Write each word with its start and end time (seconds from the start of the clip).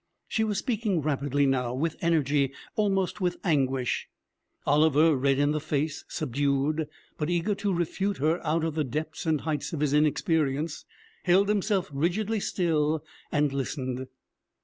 She 0.27 0.43
was 0.43 0.57
speaking 0.57 1.01
rapidly 1.03 1.45
now, 1.45 1.75
with 1.75 1.95
energy, 2.01 2.53
almost 2.75 3.21
with 3.21 3.37
anguish. 3.43 4.07
Oliver, 4.65 5.15
red 5.15 5.37
in 5.37 5.51
the 5.51 5.59
face, 5.59 6.05
subdued, 6.07 6.87
but 7.19 7.29
eager 7.29 7.53
to 7.53 7.71
refute 7.71 8.17
her 8.17 8.43
out 8.43 8.63
of 8.63 8.73
the 8.73 8.83
depths 8.83 9.27
and 9.27 9.41
heights 9.41 9.73
of 9.73 9.79
his 9.79 9.93
inexperience, 9.93 10.85
held 11.25 11.49
himself 11.49 11.87
rigidly 11.93 12.39
still 12.39 13.05
and 13.31 13.53
listened. 13.53 14.07